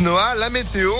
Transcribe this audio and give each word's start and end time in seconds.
Noah, 0.00 0.34
la 0.34 0.48
météo. 0.48 0.92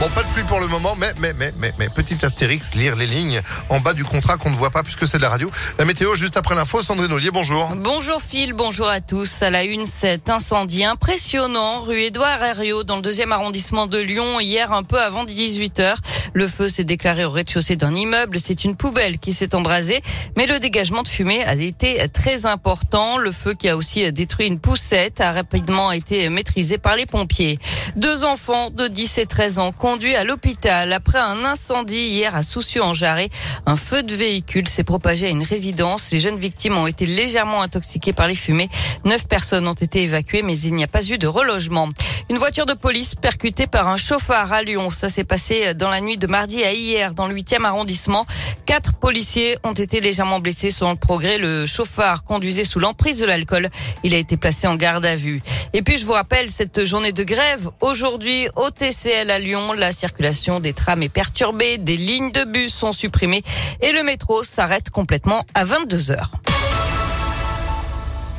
Bon, 0.00 0.08
pas 0.08 0.24
de 0.24 0.28
pluie 0.28 0.42
pour 0.42 0.58
le 0.58 0.66
moment, 0.66 0.96
mais, 0.98 1.12
mais, 1.20 1.32
mais, 1.38 1.52
mais, 1.56 1.72
mais, 1.78 1.88
petit 1.88 2.24
astérix, 2.24 2.74
lire 2.74 2.96
les 2.96 3.06
lignes 3.06 3.40
en 3.68 3.78
bas 3.78 3.94
du 3.94 4.02
contrat 4.02 4.36
qu'on 4.36 4.50
ne 4.50 4.56
voit 4.56 4.70
pas 4.70 4.82
puisque 4.82 5.06
c'est 5.06 5.18
de 5.18 5.22
la 5.22 5.28
radio. 5.28 5.48
La 5.78 5.84
météo, 5.84 6.16
juste 6.16 6.36
après 6.36 6.56
l'info, 6.56 6.82
Sandrine 6.82 7.12
Ollier, 7.12 7.30
bonjour. 7.30 7.72
Bonjour 7.76 8.20
Phil, 8.20 8.54
bonjour 8.54 8.88
à 8.88 9.00
tous. 9.00 9.42
À 9.42 9.50
la 9.50 9.62
une, 9.62 9.86
cet 9.86 10.30
incendie 10.30 10.84
impressionnant, 10.84 11.80
rue 11.80 12.00
Édouard 12.00 12.42
Herriot, 12.42 12.82
dans 12.82 12.96
le 12.96 13.02
deuxième 13.02 13.30
arrondissement 13.30 13.86
de 13.86 13.98
Lyon, 13.98 14.40
hier 14.40 14.72
un 14.72 14.82
peu 14.82 15.00
avant 15.00 15.24
18h. 15.24 15.94
Le 16.32 16.48
feu 16.48 16.68
s'est 16.68 16.84
déclaré 16.84 17.24
au 17.24 17.30
rez-de-chaussée 17.30 17.76
d'un 17.76 17.94
immeuble. 17.94 18.40
C'est 18.40 18.64
une 18.64 18.74
poubelle 18.74 19.18
qui 19.18 19.32
s'est 19.32 19.54
embrasée, 19.54 20.02
mais 20.36 20.46
le 20.46 20.58
dégagement 20.58 21.04
de 21.04 21.08
fumée 21.08 21.44
a 21.44 21.54
été 21.54 22.08
très 22.08 22.46
important. 22.46 23.16
Le 23.16 23.30
feu 23.30 23.54
qui 23.54 23.68
a 23.68 23.76
aussi 23.76 24.10
détruit 24.12 24.48
une 24.48 24.58
poussette 24.58 25.20
a 25.20 25.30
rapidement 25.30 25.92
été 25.92 26.28
maîtrisé 26.28 26.78
par 26.78 26.96
les 26.96 27.06
pompiers. 27.06 27.60
Deux 27.94 28.24
enfants 28.24 28.70
de 28.70 28.88
10 28.88 29.18
et 29.18 29.26
13 29.26 29.58
ans 29.60 29.70
conduits 29.84 30.16
à 30.16 30.24
l'hôpital 30.24 30.94
après 30.94 31.18
un 31.18 31.44
incendie 31.44 31.94
hier 31.94 32.34
à 32.34 32.42
Soucieux-en-Jarret. 32.42 33.28
Un 33.66 33.76
feu 33.76 34.02
de 34.02 34.14
véhicule 34.14 34.66
s'est 34.66 34.82
propagé 34.82 35.26
à 35.26 35.28
une 35.28 35.42
résidence. 35.42 36.10
Les 36.10 36.20
jeunes 36.20 36.38
victimes 36.38 36.78
ont 36.78 36.86
été 36.86 37.04
légèrement 37.04 37.60
intoxiquées 37.60 38.14
par 38.14 38.26
les 38.26 38.34
fumées. 38.34 38.70
Neuf 39.04 39.28
personnes 39.28 39.68
ont 39.68 39.74
été 39.74 40.02
évacuées, 40.02 40.40
mais 40.40 40.58
il 40.58 40.74
n'y 40.74 40.84
a 40.84 40.86
pas 40.86 41.04
eu 41.04 41.18
de 41.18 41.26
relogement. 41.26 41.90
Une 42.30 42.38
voiture 42.38 42.64
de 42.64 42.72
police 42.72 43.14
percutée 43.14 43.66
par 43.66 43.90
un 43.90 43.98
chauffard 43.98 44.54
à 44.54 44.62
Lyon. 44.62 44.88
Ça 44.88 45.10
s'est 45.10 45.24
passé 45.24 45.74
dans 45.74 45.90
la 45.90 46.00
nuit 46.00 46.16
de 46.16 46.26
mardi 46.26 46.64
à 46.64 46.72
hier 46.72 47.12
dans 47.12 47.28
le 47.28 47.34
8e 47.34 47.64
arrondissement. 47.64 48.24
Quatre 48.64 48.94
policiers 48.94 49.58
ont 49.62 49.74
été 49.74 50.00
légèrement 50.00 50.40
blessés 50.40 50.70
selon 50.70 50.92
le 50.92 50.96
progrès. 50.96 51.36
Le 51.36 51.66
chauffard 51.66 52.24
conduisait 52.24 52.64
sous 52.64 52.78
l'emprise 52.78 53.20
de 53.20 53.26
l'alcool. 53.26 53.68
Il 54.02 54.14
a 54.14 54.16
été 54.16 54.38
placé 54.38 54.66
en 54.66 54.76
garde 54.76 55.04
à 55.04 55.16
vue. 55.16 55.42
Et 55.74 55.82
puis 55.82 55.98
je 55.98 56.06
vous 56.06 56.14
rappelle 56.14 56.48
cette 56.48 56.86
journée 56.86 57.12
de 57.12 57.24
grève 57.24 57.68
aujourd'hui 57.82 58.48
au 58.56 58.70
TCL 58.70 59.30
à 59.30 59.38
Lyon. 59.38 59.73
La 59.76 59.92
circulation 59.92 60.60
des 60.60 60.72
trams 60.72 61.02
est 61.02 61.08
perturbée, 61.08 61.78
des 61.78 61.96
lignes 61.96 62.30
de 62.30 62.44
bus 62.44 62.72
sont 62.72 62.92
supprimées 62.92 63.42
et 63.80 63.92
le 63.92 64.02
métro 64.02 64.44
s'arrête 64.44 64.90
complètement 64.90 65.44
à 65.54 65.64
22 65.64 66.10
heures. 66.10 66.30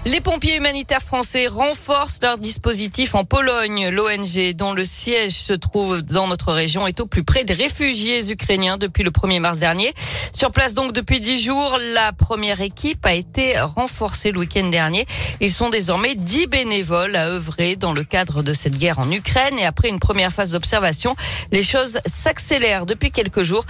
Les 0.08 0.22
pompiers 0.22 0.58
humanitaires 0.58 1.02
français 1.02 1.48
renforcent 1.48 2.22
leur 2.22 2.38
dispositif 2.38 3.16
en 3.16 3.24
Pologne. 3.26 3.90
L'ONG, 3.90 4.54
dont 4.54 4.74
le 4.74 4.86
siège 4.86 5.32
se 5.32 5.54
trouve 5.54 6.04
dans 6.04 6.28
notre 6.28 6.54
région, 6.54 6.86
est 6.86 7.00
au 7.00 7.08
plus 7.08 7.24
près 7.24 7.44
des 7.44 7.56
réfugiés 7.56 8.30
ukrainiens 8.30 8.78
depuis 8.78 9.04
le 9.04 9.10
1er 9.10 9.40
mars 9.40 9.58
dernier. 9.58 9.92
Sur 10.32 10.52
place 10.52 10.76
donc 10.76 10.94
depuis 10.94 11.20
dix 11.22 11.44
jours, 11.44 11.80
la 11.96 12.14
première 12.14 12.62
équipe 12.62 13.04
a 13.04 13.16
été 13.16 13.60
renforcée 13.60 14.32
le 14.32 14.42
week-end 14.42 14.68
dernier. 14.70 15.08
Ils 15.42 15.50
sont 15.50 15.70
désormais 15.70 16.14
dix 16.14 16.46
bénévoles 16.46 17.16
à 17.16 17.26
œuvrer 17.26 17.76
dans 17.76 17.94
le 17.94 18.04
cadre 18.04 18.44
de 18.44 18.54
cette 18.54 18.78
guerre 18.78 19.00
en 19.00 19.10
Ukraine. 19.10 19.58
Et 19.58 19.66
après 19.66 19.90
une 19.90 20.00
première 20.00 20.32
phase 20.32 20.52
d'observation, 20.52 21.16
les 21.52 21.64
choses 21.64 22.00
s'accélèrent 22.06 22.86
depuis 22.86 23.10
quelques 23.10 23.42
jours. 23.42 23.66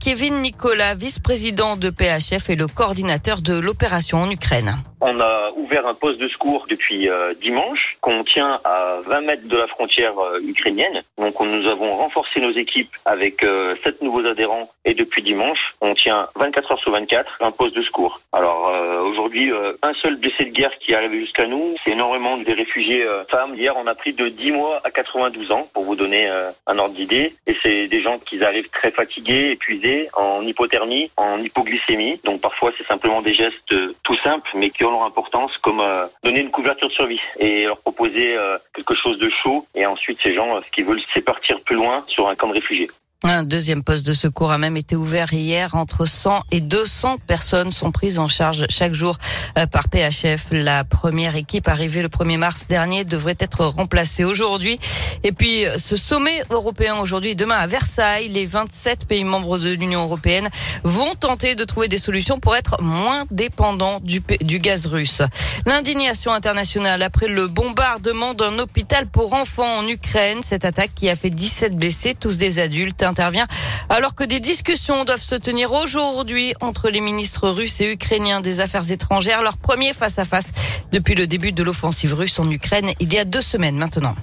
Kevin 0.00 0.42
Nicolas, 0.42 0.94
vice-président 0.94 1.76
de 1.76 1.88
PHF 1.88 2.50
et 2.50 2.56
le 2.56 2.66
coordinateur 2.66 3.40
de 3.40 3.54
l'opération 3.54 4.18
en 4.18 4.30
Ukraine. 4.30 4.76
On 5.00 5.20
a 5.20 5.50
ouvert 5.56 5.77
un 5.86 5.94
poste 5.94 6.18
de 6.18 6.28
secours 6.28 6.66
depuis 6.68 7.08
euh, 7.08 7.34
dimanche 7.34 7.96
qu'on 8.00 8.24
tient 8.24 8.60
à 8.64 8.98
20 9.06 9.20
mètres 9.22 9.48
de 9.48 9.56
la 9.56 9.66
frontière 9.66 10.18
euh, 10.18 10.40
ukrainienne. 10.40 11.02
Donc 11.18 11.40
nous 11.40 11.66
avons 11.66 11.96
renforcé 11.96 12.40
nos 12.40 12.50
équipes 12.50 12.94
avec 13.04 13.42
euh, 13.42 13.74
sept 13.84 14.02
nouveaux 14.02 14.26
adhérents 14.26 14.70
et 14.84 14.94
depuis 14.94 15.22
dimanche 15.22 15.74
on 15.80 15.94
tient 15.94 16.28
24 16.36 16.72
heures 16.72 16.78
sur 16.78 16.92
24 16.92 17.38
un 17.40 17.50
poste 17.50 17.76
de 17.76 17.82
secours. 17.82 18.20
Alors 18.32 18.72
aujourd'hui 19.04 19.52
un 19.82 19.94
seul 19.94 20.16
blessé 20.16 20.44
de 20.44 20.50
guerre 20.50 20.76
qui 20.78 20.92
est 20.92 20.94
arrivé 20.94 21.20
jusqu'à 21.20 21.46
nous, 21.46 21.74
c'est 21.84 21.90
énormément 21.92 22.36
des 22.36 22.52
réfugiés 22.52 23.06
femmes. 23.28 23.54
Hier 23.54 23.74
on 23.76 23.86
a 23.86 23.94
pris 23.94 24.12
de 24.12 24.28
10 24.28 24.52
mois 24.52 24.80
à 24.84 24.90
92 24.90 25.52
ans 25.52 25.68
pour 25.72 25.84
vous 25.84 25.96
donner 25.96 26.28
un 26.66 26.78
ordre 26.78 26.94
d'idée 26.94 27.34
et 27.46 27.56
c'est 27.62 27.88
des 27.88 28.02
gens 28.02 28.18
qui 28.18 28.42
arrivent 28.42 28.70
très 28.70 28.90
fatigués, 28.90 29.50
épuisés, 29.50 30.08
en 30.14 30.42
hypothermie, 30.42 31.10
en 31.16 31.42
hypoglycémie. 31.42 32.20
Donc 32.24 32.40
parfois 32.40 32.72
c'est 32.76 32.86
simplement 32.86 33.22
des 33.22 33.34
gestes 33.34 33.74
tout 34.02 34.16
simples 34.16 34.50
mais 34.54 34.70
qui 34.70 34.84
leur 34.90 35.04
importance, 35.04 35.56
comme 35.68 35.80
euh, 35.80 36.06
donner 36.24 36.40
une 36.40 36.50
couverture 36.50 36.88
de 36.88 36.94
survie 36.94 37.20
et 37.38 37.64
leur 37.64 37.76
proposer 37.76 38.34
euh, 38.34 38.56
quelque 38.72 38.94
chose 38.94 39.18
de 39.18 39.28
chaud. 39.28 39.66
Et 39.74 39.84
ensuite, 39.84 40.18
ces 40.22 40.32
gens, 40.32 40.56
euh, 40.56 40.60
ce 40.64 40.70
qu'ils 40.70 40.86
veulent, 40.86 41.02
c'est 41.12 41.20
partir 41.20 41.60
plus 41.60 41.76
loin 41.76 42.04
sur 42.06 42.26
un 42.26 42.34
camp 42.36 42.48
de 42.48 42.54
réfugiés. 42.54 42.88
Un 43.24 43.42
deuxième 43.42 43.82
poste 43.82 44.06
de 44.06 44.12
secours 44.12 44.52
a 44.52 44.58
même 44.58 44.76
été 44.76 44.94
ouvert 44.94 45.32
hier. 45.32 45.74
Entre 45.74 46.06
100 46.06 46.44
et 46.52 46.60
200 46.60 47.18
personnes 47.26 47.72
sont 47.72 47.90
prises 47.90 48.20
en 48.20 48.28
charge 48.28 48.66
chaque 48.68 48.94
jour 48.94 49.18
euh, 49.58 49.66
par 49.66 49.88
PHF. 49.88 50.46
La 50.52 50.84
première 50.84 51.34
équipe 51.34 51.66
arrivée 51.66 52.00
le 52.00 52.08
1er 52.08 52.36
mars 52.36 52.68
dernier 52.68 53.04
devrait 53.04 53.36
être 53.40 53.64
remplacée 53.64 54.22
aujourd'hui. 54.22 54.78
Et 55.24 55.32
puis, 55.32 55.64
ce 55.78 55.96
sommet 55.96 56.44
européen 56.50 56.94
aujourd'hui 56.98 57.30
et 57.30 57.34
demain 57.34 57.56
à 57.56 57.66
Versailles, 57.66 58.28
les 58.28 58.46
27 58.46 59.06
pays 59.08 59.24
membres 59.24 59.58
de 59.58 59.70
l'Union 59.70 60.04
européenne 60.04 60.48
vont 60.84 61.16
tenter 61.16 61.56
de 61.56 61.64
trouver 61.64 61.88
des 61.88 61.98
solutions 61.98 62.38
pour 62.38 62.54
être 62.54 62.80
moins 62.80 63.24
dépendants 63.32 63.98
du, 64.00 64.22
du 64.42 64.60
gaz 64.60 64.86
russe. 64.86 65.22
L'indignation 65.66 66.32
internationale 66.32 67.02
après 67.02 67.26
le 67.26 67.48
bombardement 67.48 68.34
d'un 68.34 68.60
hôpital 68.60 69.08
pour 69.08 69.32
enfants 69.32 69.78
en 69.78 69.88
Ukraine. 69.88 70.38
Cette 70.42 70.64
attaque 70.64 70.92
qui 70.94 71.10
a 71.10 71.16
fait 71.16 71.30
17 71.30 71.74
blessés, 71.74 72.14
tous 72.14 72.38
des 72.38 72.60
adultes 72.60 73.07
intervient 73.08 73.46
alors 73.88 74.14
que 74.14 74.22
des 74.22 74.38
discussions 74.38 75.04
doivent 75.04 75.22
se 75.22 75.34
tenir 75.34 75.72
aujourd'hui 75.72 76.54
entre 76.60 76.90
les 76.90 77.00
ministres 77.00 77.48
russes 77.48 77.80
et 77.80 77.90
ukrainiens 77.90 78.40
des 78.40 78.60
Affaires 78.60 78.90
étrangères, 78.90 79.42
leur 79.42 79.56
premier 79.56 79.92
face 79.92 80.18
à 80.18 80.24
face 80.24 80.52
depuis 80.92 81.14
le 81.14 81.26
début 81.26 81.52
de 81.52 81.62
l'offensive 81.62 82.14
russe 82.14 82.38
en 82.38 82.48
Ukraine 82.50 82.90
il 83.00 83.12
y 83.12 83.18
a 83.18 83.24
deux 83.24 83.42
semaines 83.42 83.76
maintenant. 83.76 84.14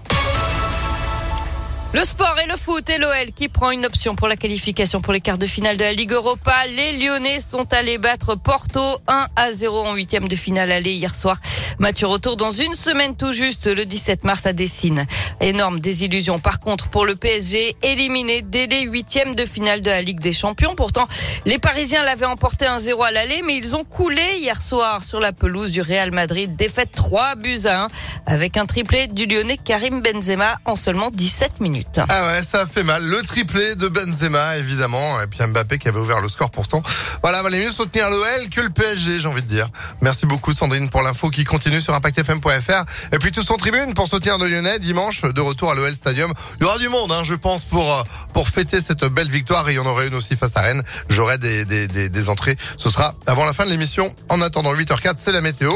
Le 1.96 2.04
sport 2.04 2.36
et 2.44 2.48
le 2.50 2.58
foot 2.58 2.90
et 2.90 2.98
l'OL 2.98 3.32
qui 3.34 3.48
prend 3.48 3.72
une 3.72 3.86
option 3.86 4.16
pour 4.16 4.28
la 4.28 4.36
qualification 4.36 5.00
pour 5.00 5.14
les 5.14 5.22
quarts 5.22 5.38
de 5.38 5.46
finale 5.46 5.78
de 5.78 5.84
la 5.84 5.94
Ligue 5.94 6.12
Europa. 6.12 6.54
Les 6.76 6.98
Lyonnais 6.98 7.40
sont 7.40 7.72
allés 7.74 7.98
battre 7.98 8.36
Porto 8.36 8.82
1 9.08 9.28
à 9.38 9.52
0 9.54 9.86
en 9.86 9.94
huitième 9.94 10.28
de 10.28 10.36
finale 10.36 10.74
aller 10.74 10.92
hier 10.92 11.16
soir. 11.16 11.38
Mathieu 11.80 12.08
retour 12.08 12.38
dans 12.38 12.52
une 12.52 12.74
semaine 12.74 13.16
tout 13.18 13.34
juste 13.34 13.68
le 13.68 13.86
17 13.86 14.24
mars 14.24 14.46
à 14.46 14.54
Dessine. 14.54 15.06
Énorme 15.42 15.82
désillusion 15.82 16.40
par 16.40 16.60
contre 16.62 16.88
pour 16.88 17.06
le 17.06 17.16
PSG 17.16 17.76
éliminé 17.84 18.42
dès 18.42 18.68
les 18.68 18.84
huitièmes 18.84 19.36
de 19.36 19.46
finale 19.46 19.82
de 19.82 19.90
la 19.90 20.02
Ligue 20.02 20.22
des 20.22 20.32
Champions. 20.32 20.76
Pourtant, 20.76 21.08
les 21.46 21.60
Parisiens 21.60 22.04
l'avaient 22.04 22.26
emporté 22.26 22.66
1-0 22.66 23.06
à 23.06 23.12
l'aller 23.12 23.42
mais 23.46 23.58
ils 23.58 23.76
ont 23.76 23.84
coulé 23.84 24.24
hier 24.40 24.62
soir 24.62 25.04
sur 25.04 25.20
la 25.20 25.34
pelouse 25.34 25.74
du 25.74 25.82
Real 25.82 26.12
Madrid. 26.12 26.56
Défaite 26.56 26.92
3 26.96 27.36
buts 27.36 27.66
à 27.66 27.84
1 27.84 27.88
avec 28.26 28.56
un 28.56 28.66
triplé 28.66 29.08
du 29.08 29.26
Lyonnais 29.26 29.58
Karim 29.58 30.02
Benzema 30.02 30.58
en 30.64 30.78
seulement 30.78 31.12
17 31.12 31.60
minutes. 31.60 32.00
Ah 32.08 32.28
ouais, 32.28 32.42
ça 32.42 32.66
fait 32.66 32.84
mal. 32.84 33.04
Le 33.04 33.22
triplé 33.22 33.76
de 33.76 33.90
Benzema, 33.90 34.58
évidemment. 34.58 35.22
Et 35.22 35.28
puis 35.28 35.46
Mbappé 35.46 35.78
qui 35.78 35.90
avait 35.90 36.00
ouvert 36.00 36.22
le 36.22 36.30
score 36.30 36.52
pourtant. 36.52 36.82
Voilà, 37.22 37.44
valait 37.44 37.64
mieux 37.64 37.72
soutenir 37.72 38.10
l'OL 38.10 38.50
que 38.50 38.62
le 38.62 38.70
PSG, 38.70 39.20
j'ai 39.20 39.28
envie 39.28 39.42
de 39.42 39.48
dire. 39.48 39.68
Merci 40.02 40.26
beaucoup 40.26 40.54
Sandrine 40.54 40.90
pour 40.90 41.02
l'info 41.02 41.30
qui 41.30 41.44
continue 41.44 41.65
sur 41.80 41.94
ImpactFM.fr. 41.94 42.86
Et 43.12 43.20
puis 43.20 43.32
tous 43.32 43.50
en 43.50 43.58
tribune 43.58 43.94
pour 43.94 44.08
soutenir 44.08 44.38
de 44.38 44.46
Lyonnais 44.46 44.80
dimanche 44.80 45.22
de 45.22 45.42
retour 45.42 45.72
à 45.72 45.76
l'OL 45.76 45.96
Stadium. 45.96 46.34
Il 46.60 46.64
y 46.64 46.66
aura 46.66 46.78
du 46.78 46.90
monde, 46.90 47.12
hein, 47.12 47.24
je 47.24 47.34
pense, 47.34 47.64
pour 47.64 47.92
euh, 47.92 48.04
pour 48.34 48.50
fêter 48.50 48.80
cette 48.80 49.06
belle 49.06 49.30
victoire. 49.30 49.68
Et 49.70 49.74
il 49.74 49.76
y 49.76 49.80
en 49.80 49.86
aurait 49.86 50.08
une 50.08 50.16
aussi 50.16 50.36
face 50.36 50.56
à 50.56 50.62
Rennes. 50.62 50.84
J'aurai 51.10 51.38
des 51.38 52.30
entrées. 52.30 52.58
Ce 52.78 52.90
sera 52.90 53.16
avant 53.26 53.46
la 53.46 53.54
fin 53.54 53.66
de 53.66 53.72
l'émission. 53.72 54.16
En 54.30 54.42
attendant 54.42 54.74
8h04, 54.74 55.16
c'est 55.18 55.32
la 55.32 55.42
météo. 55.42 55.72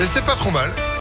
Et 0.00 0.06
c'est 0.06 0.24
pas 0.24 0.36
trop 0.36 0.50
mal. 0.50 0.70